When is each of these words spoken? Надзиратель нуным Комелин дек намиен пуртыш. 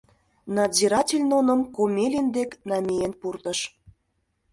Надзиратель 0.55 1.25
нуным 1.31 1.59
Комелин 1.75 2.27
дек 2.35 2.51
намиен 2.69 3.13
пуртыш. 3.19 3.59